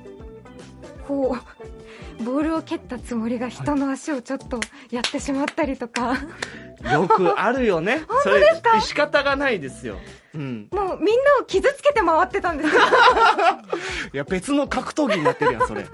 [1.06, 1.81] こう
[2.20, 8.04] ボールを蹴ったつもりが人の足をちょっとやってしまったりとか、はい、よくあるよね。
[8.08, 8.80] 本当ですか？
[8.80, 9.98] 仕方がないですよ。
[10.34, 12.80] うん、もうみんなを傷つけて回ってたんですよ。
[14.14, 15.86] いや別の格闘技になってるやんそれ。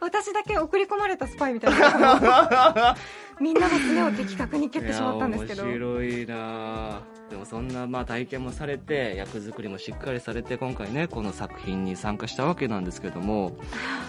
[0.00, 2.96] 私だけ送り込まれたスパイみたいな。
[3.40, 5.64] みんなのすねを的確に蹴ってしまったんですけど。
[5.64, 7.00] 面白いな。
[7.30, 13.56] でもそんなまあ体験もされて役作りもしっかりされて今回ねこの作品に参加したわけなんですけども、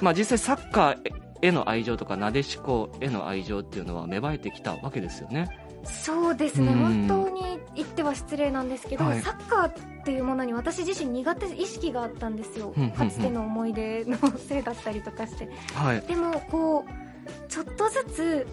[0.02, 1.14] まあ、実際サッカー
[1.46, 5.50] への愛情とかなでしこへの愛情っていうのは芽生えてきたわけですよね。
[5.84, 18.48] そうですね、本当に言っては失礼なんですけど、はい、サッカーっていうものに私自身苦手意識があったんですよ、かつての思い出のせいだったりとかして、はい、でもこうちょっとずつ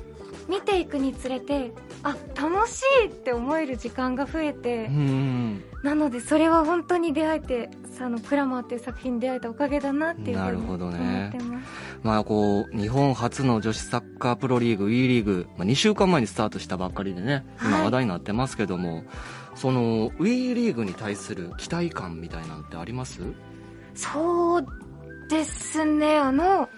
[0.47, 4.91] 見ていくにつれてあ楽しいって思える時間が増えて
[5.83, 11.67] なのでそれは本当に出会えてあのクラマーっていう作品に出会えたおかげだなっていうふうに思ってます。
[12.03, 19.05] まあこう日本初の女子サッカープロリーグ WE リーグ、まあ、2週間前にスタートしたばっかりでね今話題になってますけども、はい、
[19.55, 23.21] その WE リーグに対する期待感みたいなんてあります？
[23.95, 24.67] そう
[25.29, 26.19] ですね。
[26.19, 26.69] あの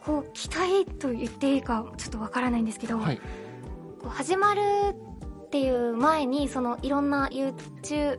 [0.00, 3.18] こう期待と言っていいかちょっとわからないんですけど、はい、
[4.00, 4.60] こう始まる
[5.52, 8.18] っていう前にそのいろんな YouTube っ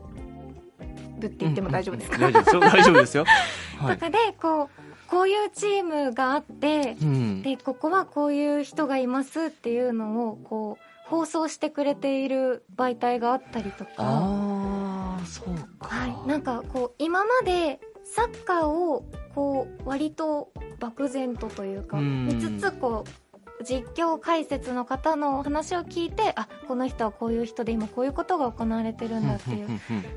[1.17, 3.25] て言っても大丈夫ですか、うんうん、大丈夫ですよ、
[3.81, 4.69] はい、とかでこう
[5.09, 13.91] こういうチームがあって、うん、でここはこういう人がいますっていうのをこう放送してくれている媒体があったりとか。
[13.97, 23.22] ああそうか、はい、なんかこう今までサッカーをこう割と漠然とというか見つつこう
[23.63, 29.67] 実況解説の方の話を聞いてあこの人はこういう人で今こういうことが行われてるんだっていう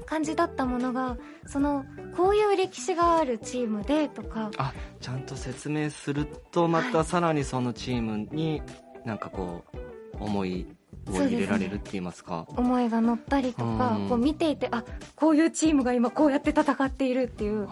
[0.04, 1.16] 感じだったものが
[1.46, 1.84] その
[2.16, 4.50] こういう歴史があるチームでとか。
[4.58, 8.62] あちゃんと説明するとまたさらにそのチームに
[9.04, 10.66] なんかこう思い
[11.10, 14.84] を入れられるって言いますか、ね、思いが乗ったりとか、こう見ていてあ
[15.14, 17.68] こういうチームが今こうやって戦っているっていう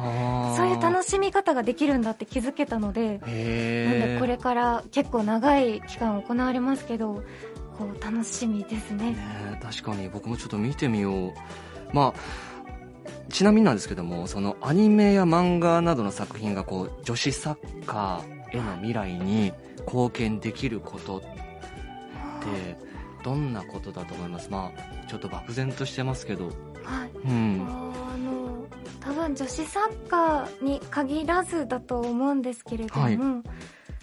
[0.57, 7.23] そういう楽しみ方ができるんだって気づけたのでなんでこれから結構長い期間行われますけど
[7.79, 9.13] こう楽しみですね。
[9.13, 10.09] ね確かに。
[10.09, 11.33] 僕もちょっと見てみよう。
[11.93, 12.55] まあ
[13.31, 19.53] ちなみになんですけどもそのアニメや漫画などの作品がこう女子サッカーへの未来に
[19.87, 21.27] 貢献できることって
[23.25, 24.49] どんなことだと思います？
[24.51, 26.47] まあちょっと漠然としてますけど。
[26.47, 27.11] はい。
[27.25, 27.67] うん。
[27.67, 28.67] あの
[29.01, 33.19] 多分女子サッカーに限らずだと思うんですけれども、はい。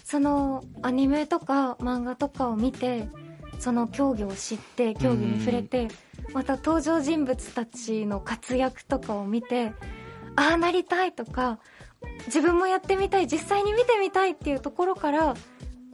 [0.03, 3.07] そのアニメとか漫画とかを見て
[3.59, 5.87] その競技を知って競技に触れて
[6.33, 9.71] また登場人物たちの活躍とかを見て
[10.35, 11.59] ああなりたいとか
[12.25, 15.35] 自分もやってみたい実際に見てみたいっていうところから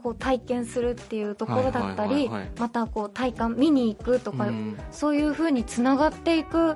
[0.02, 2.30] こう体験するっていうところだったり
[2.60, 4.78] またこう体感見に行くとかうん。
[4.92, 6.76] そういう風につながっていく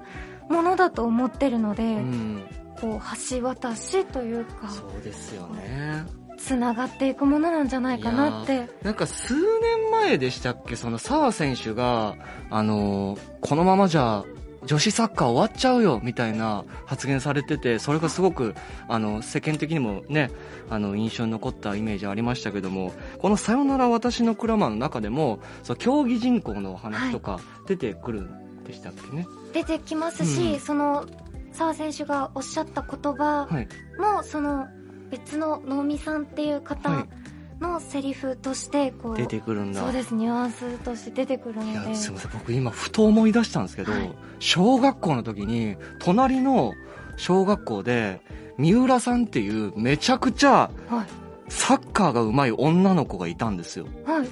[0.50, 2.44] ものだと思ってるので、うん。
[2.80, 6.04] こう橋渡しというかそうですよね。
[6.38, 8.68] つながっていくものなんじゃないかなって。
[8.82, 10.76] なんか数年前でしたっけ？
[10.76, 12.16] その澤選手が
[12.50, 14.24] あのこのままじゃ
[14.72, 18.56] 女子サッカー終わっちゃうよみたいな発言されててそれがすごく
[18.88, 20.32] あの世間的にもね
[20.70, 30.60] あの印象に残ったイメージありましたけどもこの「さよなら私のクラマー」の中でもそう競技人口のお話とか出てくるんでしたっけね、出てきますし、うん。
[30.62, 31.06] その
[31.52, 33.68] 澤選手がおっしゃった言葉はい。
[34.00, 34.68] もその
[35.10, 37.21] 別の能見さんっていうは方い
[37.62, 39.82] のセリフとしてこう、出てくるんだ。
[39.82, 41.92] そうですニュアンスとして出てくるいので。
[41.92, 42.32] やすみません。
[42.34, 44.12] 僕今ふと思い出したんですけど、はい。
[44.40, 46.74] 小学校の時に隣の
[47.18, 48.22] 小学校で
[48.58, 51.06] 三浦さんっていうめちゃくちゃはい。
[51.50, 53.86] サッカーが上手い女の子がいたんですよ。
[54.06, 54.28] はい。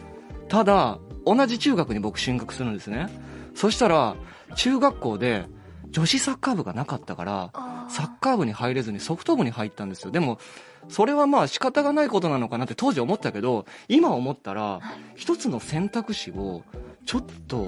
[0.48, 3.08] ただ同じ中学に僕進学するんですね。
[3.56, 4.16] そしたら
[4.56, 5.46] 中学校で
[5.92, 7.52] 女子サッカー部がなかったから
[7.90, 10.12] サッカー部に入れずにソフト部に入ったんですよ。
[10.12, 10.40] でも
[10.88, 14.80] それはまあ仕方がないことなのかなって当時思ったけど今思ったら
[15.16, 16.64] 一つの選択肢を
[17.06, 17.66] ちょっと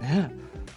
[0.00, 0.30] ね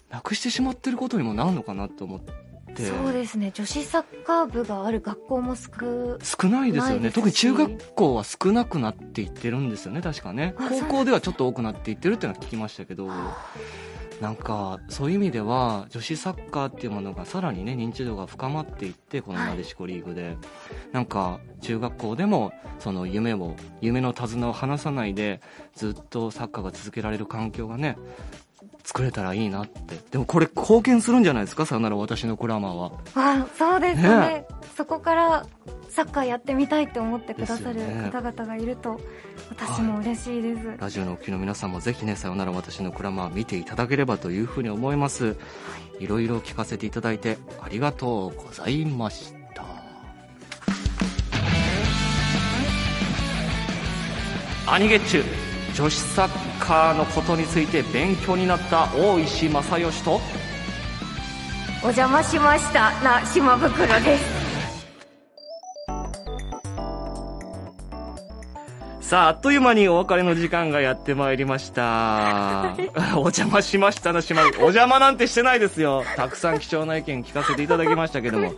[0.09, 2.33] なくしてしまってることにもなるのかなと思って。
[2.75, 3.51] そうですね。
[3.53, 7.11] 女子サッカー部がある学校も少少ないですよね。
[7.11, 10.01] 特に中学校は少なくなっていってるんですよね。
[10.01, 10.55] 確かね。
[10.57, 13.07] 高校ではちょっと多くなっていってるっていうのは聞きましたけど
[14.21, 20.37] なんかそういう意味では女子サッカーっていうものがさらにね認知度が深まっていってこのなでしこリーグで、
[20.91, 25.41] なんか中学校でもその夢を夢の手綱を離さないで
[25.75, 27.97] ずっとサッカーが続けられる環境がね
[28.83, 29.97] 作れたらいいなって。
[30.11, 31.65] でもこれ貢献するんじゃないですか？
[31.65, 32.91] さよなら私のクラマーは。
[33.15, 34.09] あそうですね。
[34.09, 34.47] ね。
[34.75, 35.45] そこから
[35.89, 37.79] サッカーやってみたいって思ってくださる
[38.11, 38.99] 方々がいると
[39.55, 45.35] 私も嬉しいです、ラジオのお聞きの皆さんもぜひね、さよなら私のクラマー見ていただければというふうに思います。
[45.99, 46.07] い。
[46.07, 49.63] ろいろ聞かせていただいてありがとうございました。
[54.65, 55.23] アニゲッチュ
[55.75, 56.29] 女子サッ
[56.59, 60.19] カーのことについて勉強になった大石正義と。
[61.83, 62.91] お邪魔しました。
[63.03, 64.42] な島袋です
[69.13, 72.73] さあ、あっという間にお別れの時間がやってまいりました。
[73.13, 74.47] お邪魔しましたな、しまう。
[74.47, 76.03] お邪魔なんてしてないですよ。
[76.15, 78.55] たくさん貴重な意見聞かせていただきましたけども。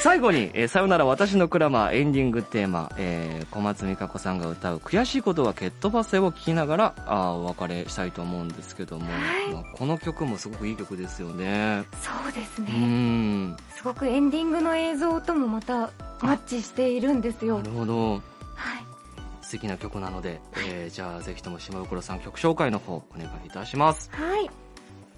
[0.00, 11.84] 最後に、えーさよなら私のクラマーエンディングテーマ、えー小松美香子さんが歌う悔しいことは蹴っ飛ばせを聞きながら、あーお別れしたいと思うんですけども、まあこの曲もすごくいい曲ですよね。
[12.02, 13.56] そうですうね、ん。
[13.74, 15.88] すごくエンディングの映像ともまた
[16.20, 18.12] マッチしているんですよなるほど。
[18.54, 18.87] はい
[19.48, 24.10] 素敵な曲なので、えーじゃあぜひとも島袋さん曲紹介の方お願いいたします。
[24.12, 24.50] はい。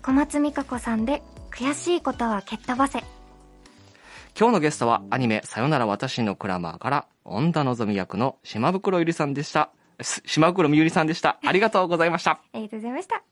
[0.03, 1.21] 小松美香子さんで
[1.51, 3.01] 悔しいことは蹴っ飛ばせ。
[4.39, 9.71] 今日のゲストはアニメ「さよなら私のクラマー」から恩田のぞみ役の島袋ゆりさんでした。
[10.01, 11.41] す島袋みゆりさんでした。
[11.45, 12.31] ありがとうございました。
[12.31, 13.30] ありがとうございました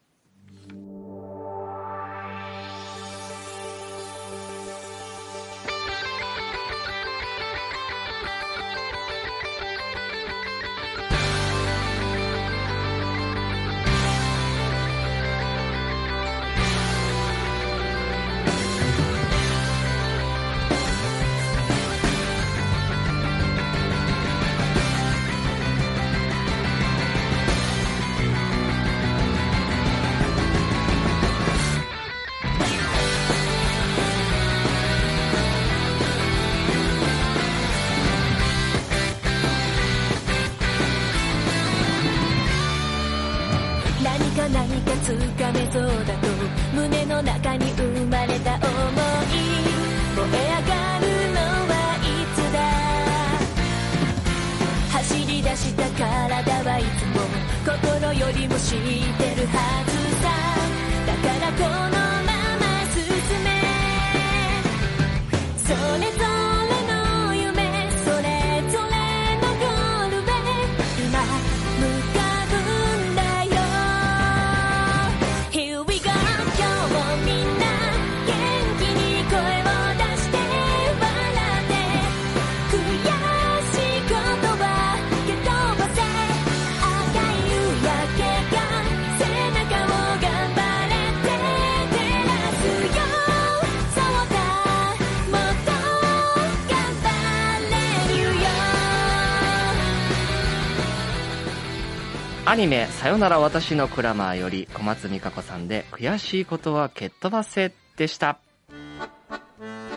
[102.50, 108.38] アニメ「さよなら私のクラマー」より小松美香子さんで「悔しいことは蹴っ飛ばせ」でした。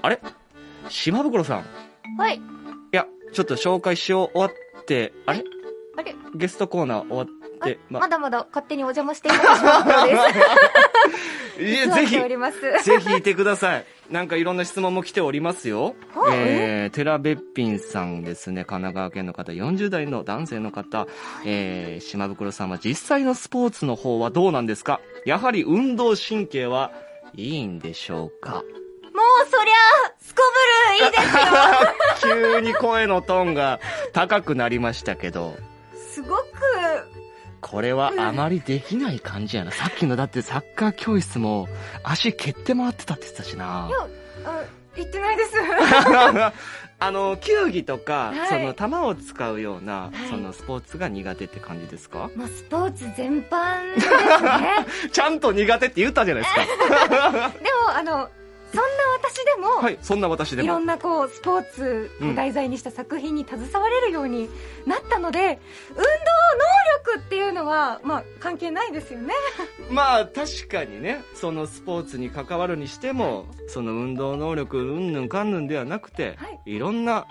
[0.02, 0.20] あれ？
[0.90, 1.60] 島袋さん。
[1.62, 1.64] い
[2.18, 2.42] はい。
[2.92, 4.48] やちょっと紹介しよう終わ
[4.82, 5.46] ってあれ？
[5.96, 6.14] あれ？
[6.36, 7.28] ゲストコーナー終わっ
[7.64, 10.91] てあまだまだ勝手にお邪魔していたしまうのです
[11.60, 12.16] いや座っぜひ
[12.84, 13.86] ぜひいてください。
[14.10, 15.96] なんかいろんな質問も来ておりますよ。
[16.14, 18.66] はいえー、テラベッピンさんですね。
[18.66, 21.08] 神奈川県の方、40代の男性の方。
[21.46, 25.00] えー、島袋さんは実際のスポーツの方はどうなんですか？
[25.26, 26.92] やはり運動神経は
[27.36, 28.52] いいんでしょうか？
[28.52, 28.64] もう
[29.50, 29.76] そりゃ
[30.20, 30.42] すこ
[31.00, 31.18] ぶるいいで
[32.22, 33.80] すよ 急に声のトーンが
[34.14, 35.56] 高くなりましたけど。
[36.14, 36.42] すごく
[37.72, 39.72] これはあまりできない感じやな。
[39.72, 41.70] さっきのだってサッカー教室も
[42.04, 43.88] 足蹴って回ってたって言ってたしな。
[43.90, 43.98] いや
[44.46, 44.64] あ
[44.96, 45.52] 言ってないです
[47.04, 52.30] あの、球技とか、はいその球を使うような、はいそのスポーツが苦手って感じですか？
[52.36, 57.50] もうスポーツ全般ですね ちゃんと苦手って言ったじゃないですか。
[57.58, 58.30] でもあの
[58.74, 58.84] そんな
[59.18, 60.80] 私でも、はい、そんな私でいろも。
[60.80, 64.50] んなこうスポーツを題材にした作品に携われるように
[64.86, 65.60] なったので、
[65.90, 66.10] 運動能
[67.14, 69.34] 力っていうのは、まあ、関係ないですよね。
[69.92, 77.26] まあ、確かにね、そのスポーツに関わるにしても、その運動能力、うんぬんかんぬんではなくて、、はいろんな、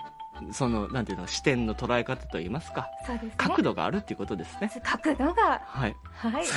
[0.51, 3.33] その、なんていうの、視点の捉え方といいますか、そうですね。
[3.37, 4.71] 角度があるっていうことですね。
[4.83, 5.95] 角度が、はい。
[6.13, 6.45] はい。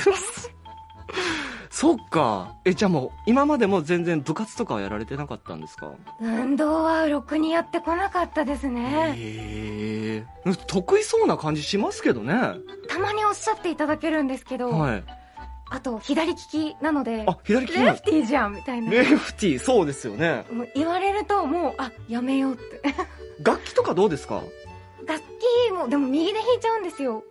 [1.77, 2.55] そっか。
[2.63, 5.91] え、じゃあもう、今までも全然部活とかはやられてなかったんですか？
[6.21, 9.13] 運動はろくにやってこなかったですね。
[9.17, 10.55] へえ。
[10.67, 12.33] 得意そうな感じしますけどね。
[12.87, 15.03] たまにおっしゃっていただけるんですけど、はい。
[15.69, 18.91] あと、左利きなので、あ、左利きなレフティーじゃんみたいな。
[18.91, 20.45] レフティー、そうですよね。
[20.53, 22.81] もう言われると、もう、あ、やめようって。
[23.43, 24.43] 楽器とかどうですか
[25.05, 25.21] 楽
[25.67, 27.25] 器も、でも右で弾いちゃうんですよ。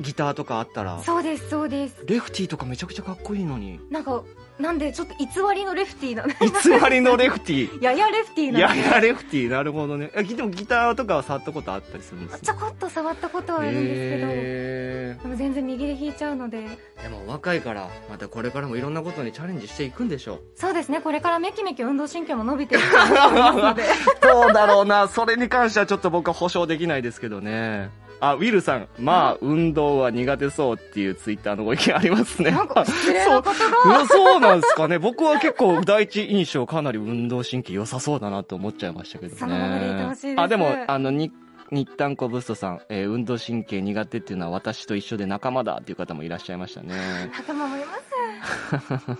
[0.00, 1.02] ギターとかあったら。
[1.02, 1.96] そうです、そうです。
[2.06, 3.80] レフティーとかめちゃくちゃかっこいいのに。
[3.90, 4.22] なんか、
[4.58, 6.24] なんで、ちょっと偽りのレフティーな。
[6.24, 7.80] 偽りのレフティー。
[7.84, 8.60] ややレフティーな。
[8.60, 10.10] ややレフティー、なるほどね。
[10.14, 12.40] えでもギターとかは触ったことあったりするんです？
[12.40, 20.40] ちょこっと触ったことはあるんですけど、へでも全然右で弾いちゃうので、ーでも若いから、またこれからもいろんなことにチャレンジしていくんでしょう。
[20.54, 23.84] そうですね、これからめきめき運動神経も伸びていくと思いますので。
[24.22, 25.08] どうだろうな。
[25.08, 27.90] それに関してはちょっと僕は保証できないですけどね。
[28.20, 28.88] あ、ウィルさん。
[28.98, 32.50] まあ、運動は苦手そうっていうツイッターのご意見ありますね。
[32.50, 33.50] なんか失礼なこと
[33.84, 34.02] うが。
[34.02, 34.98] んそうなんですかね。
[34.98, 39.38] 僕は結構第一印象かなり運動神経良さそうだなと思っちゃいましたけどね。
[39.38, 41.30] そのままでいてほしいですあ、でも、あの、に、
[41.72, 46.94] 日丹コブストさん、えー運動神経苦手っていうのは私と一緒で仲間だっていう方もいらっしゃいましたね。
[47.36, 48.02] 仲間もいます。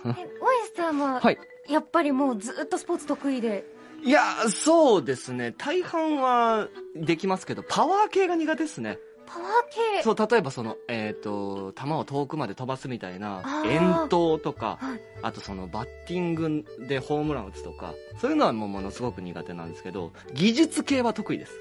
[0.06, 1.38] え、オイスさんは、はい。
[1.68, 3.64] やっぱりもうずっとスポーツ得意で。
[4.06, 5.52] いや、そうですね。
[5.58, 8.98] 大半はできますけど、パワー系が苦手ですね。
[9.26, 10.02] パワー系。
[10.04, 21.58] そう、例えばその、えっ、と、球を遠くまで飛ばすみたいな遠投とか、はいあとそのバッティングでホームラン打つとか、そういうのはもうものすごく苦手なんですけど、技術系は得意です。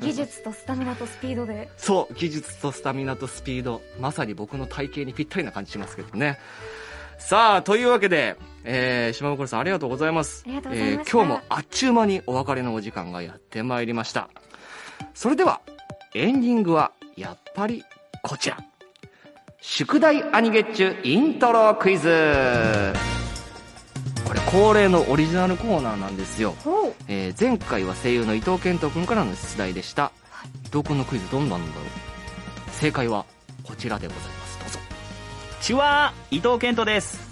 [0.00, 1.68] 技術とスタミナとスピードで。
[1.76, 6.38] そう、技術とスタミナとスピード、まさに僕の体型にぴったりな感じしますけどね。
[7.18, 10.44] さあ、というわけで、えー、島袋さんありがとうございます。
[10.46, 14.28] ありがとうございましたえー今日もあっちゅう間にお別れのお時間がやってまいりました。
[15.14, 15.60] それでは、
[16.14, 17.84] エンディングは、やっぱり、
[18.22, 18.58] こちら。
[19.60, 22.92] 宿題アニゲッチュイントロクイズ
[24.26, 26.54] これ恒例のオリジナルコーナーなんですよ。
[26.64, 26.94] ほう。
[27.08, 30.10] えー前回は声優の伊藤健人君からの出題でした。
[30.66, 33.24] 伊藤君のクイズどんなんだろう正解は
[33.62, 34.58] こちらでございます。
[34.58, 34.78] どうぞ。
[35.60, 37.31] ちは伊藤健人です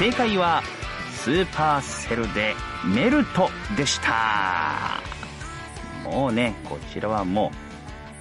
[0.00, 0.62] 正解は
[1.12, 2.54] スーパーセルで
[2.86, 4.98] メルトでした。
[6.02, 7.52] もうねこちらはも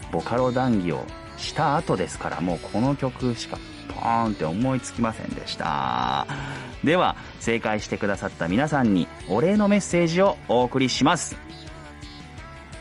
[0.09, 1.05] うボカロ談義を
[1.37, 3.57] した後ですからもうこの曲しか
[3.87, 6.27] ポーンって思いつきませんでした。
[6.83, 11.37] では正解してくださった皆さんにお礼のメッセージをお送りします。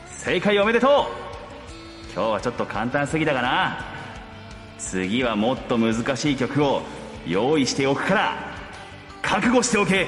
[0.08, 0.90] 正解おめでとう。
[2.14, 3.78] 今日はちょっと簡単すぎたかな。
[4.76, 6.82] 次はもっと難しい曲を
[7.28, 8.47] 用意しておくから。
[9.28, 10.06] 覚悟しておけ。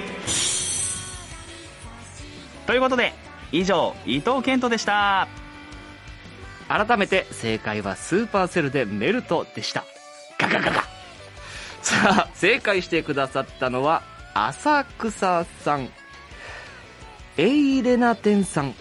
[2.66, 3.12] ということで
[3.52, 5.28] 以上伊藤健人でした。
[6.68, 9.84] 改めて正解はスーパーセルでメルトでした。
[10.38, 10.84] ガガガガ。
[11.82, 14.02] さあ正解してくださったのは
[14.32, 15.90] 浅草さん。
[17.36, 18.74] エイレナテンさん。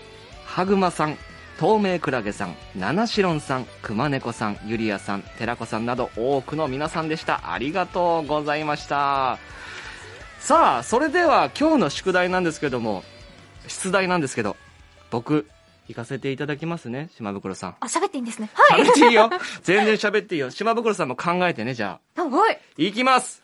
[0.46, 1.18] ハグマさん。
[1.60, 2.56] 透明クラゲさん。
[2.78, 3.66] ナナシロンさん。
[3.82, 4.58] 熊猫さん。
[4.66, 5.22] ユリアさん。
[5.38, 7.52] 寺子さんなど多くの皆さんでした。
[7.52, 9.38] ありがとうございました。
[10.40, 13.04] さあそれでは今日の宿題なんですけども
[13.68, 14.56] 出題なんですけど
[15.12, 15.48] 僕
[15.88, 17.76] 行かせていただきますね島袋さん。
[17.80, 18.50] あ喋っていいんですね。
[18.54, 18.82] はい。
[18.82, 19.30] 喋っていいよ。
[19.64, 20.52] 全然喋っていいよ。
[20.52, 22.22] 島袋さんも考えてねじゃあ。
[22.22, 22.60] はい。
[22.78, 23.44] 行きます。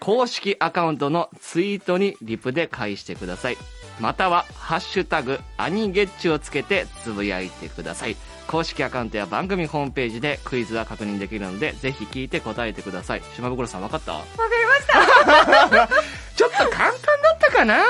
[0.00, 3.58] 公式アカウントのツイートにリプで返してください。
[4.00, 8.16] または、ハッシュタグ、アニゲッチをつけてつぶやいてください。
[8.46, 13.22] 公式アカウントや番組ホームページでクイズは確認できるので、ぜひ聞いて答えてください。
[13.36, 14.14] 島袋さん分かった？
[14.14, 15.88] わかりました。
[16.34, 17.84] ちょっと簡単だったかな？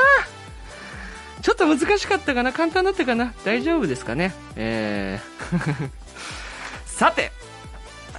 [1.43, 2.53] ちょっと難しかったかな？
[2.53, 3.33] 簡単だったかな？
[3.45, 4.35] 大丈夫ですかね？
[4.57, 5.91] えー。
[6.87, 7.31] さて、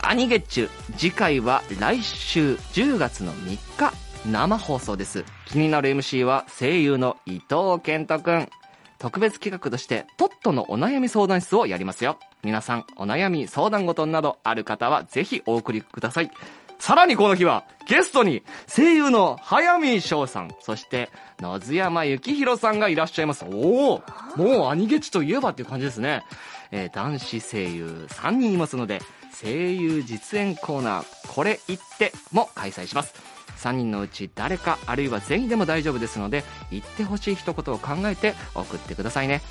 [0.04, 3.94] アニゲッチュ、次回は来週10月の3日、
[4.26, 5.24] 生放送です。
[5.46, 8.50] 気になる MC は声優の伊藤健人くん。
[8.98, 12.18] 特別企画として、トットのお悩み相談室をやりますよ。
[12.44, 16.32] 皆さん、お悩み、相談事などある方は、ぜひお送りください。
[16.80, 23.46] さらにこの日は、ゲストに、声優の早見翔さん、そして、野津山幸宏さんがいらっしゃいます。
[23.46, 24.04] おお
[24.36, 26.24] もうアニゲチといえばっていう感じですね。
[26.72, 29.02] えー男子声優3人いますので、
[29.40, 33.14] 声優実演コーナー、これ言っても開催します。
[33.58, 39.42] 3人のうち誰か、あるいは全員でも大丈夫ですので、言ってほしい一言を考えて送ってくださいね。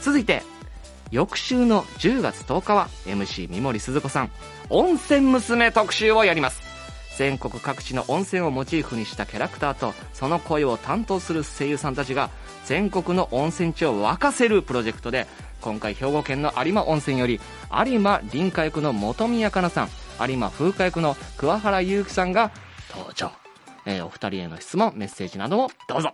[0.00, 0.42] 続いて、
[1.10, 4.30] 翌週の10月10日は MC 三森鈴子さん、
[4.70, 6.68] 温泉娘特集をやります。
[7.18, 12.30] 全国各地の温泉をモチーフにしたキャラクターとその声を担当する声優さんたちが
[12.64, 15.26] 全国の温泉地を沸かせるプロジェクトで
[15.60, 17.40] 今回兵庫県の有馬温泉より
[17.86, 19.88] 有馬臨海区の本宮かなさん
[20.28, 22.50] 有馬風花役の桑原祐希さんが
[22.94, 23.32] 登場、
[23.86, 26.12] えーお二人への質問メッセージなどもどうぞ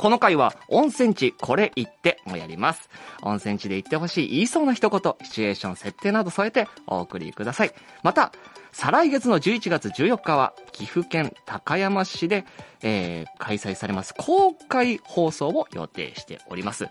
[0.00, 2.88] この回は温泉地これ言ってもやります。
[3.20, 7.74] 温泉地で言ってほしい言いそうな一言、シチュエーション設定など添えてお送りください。
[8.02, 8.32] また、
[8.72, 12.46] 再来月の11月14日は岐阜県高山市で、
[12.82, 16.88] えー開催されます公開放送を予定しております。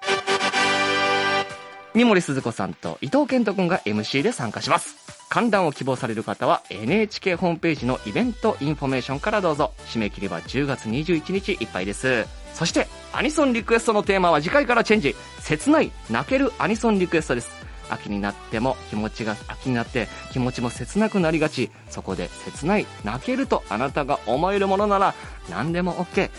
[1.95, 4.95] 三森すずこさんと伊東健人くんが MC で参加します。
[5.29, 9.73] 観覧を希望される方は NHK ホームページのイベントインフォメーションからどうぞ。
[9.85, 12.25] 締め切りは10月21日いっぱいです。
[12.53, 15.15] そして、アニソンリクエストのテーマは次回からチェンジ。
[15.39, 17.49] 切ない、泣けるアニソンリクエストです。
[17.89, 21.71] 秋になっても気持ちが秋になって気持ちも切なくなりがち。
[21.89, 25.15] そこで切ない、泣けるとあなたが思えるものなら
[25.49, 26.29] 何でも OK。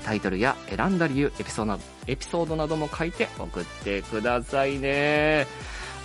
[0.00, 5.46] タイトルや選んだ理由、エピソードなどエピソードなども書いて送ってくださいね。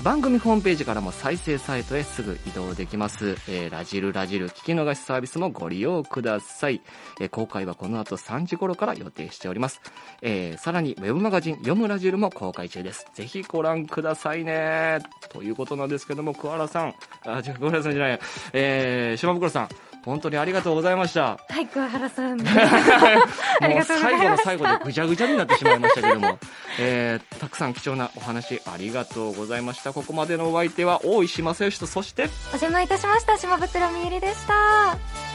[0.03, 3.37] 番組ホームページからも再生サイトへすぐ移動できます。
[3.47, 6.81] えーラジルラジル聞き逃しサービスもご利用ください。
[7.19, 9.81] えー公開はこの後3時頃から予定しております。
[10.21, 13.07] えーさらにウェブマガジン読むラジルも公開中です。
[13.13, 14.99] ぜひご覧くださいね。
[15.29, 16.93] ということなんですけども、桑原さん、
[17.25, 18.19] あ、違う、桑原さんじゃない、
[18.53, 19.69] えー、島袋さん、
[20.05, 21.39] 本当にありがとうございました。
[21.49, 22.37] はい桑原さん。
[22.39, 26.37] もう最後の最後でぐちゃぐちゃになってしまいましたけども、
[26.79, 29.93] えー、たくさん貴重なお話ありがとうございました。
[29.93, 32.25] ここまでのお相手は大石正義と、そして、お
[32.57, 33.37] 邪魔いたしました。
[33.37, 35.34] 島袋みゆりでした